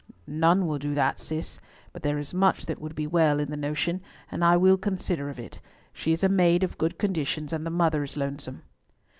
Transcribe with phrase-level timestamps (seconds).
[0.25, 1.59] "None will do that, Cis;
[1.93, 5.29] but there is much that would be well in the notion, and I will consider
[5.29, 5.61] of it.
[5.93, 8.63] She is a maid of good conditions, and the mother is lonesome."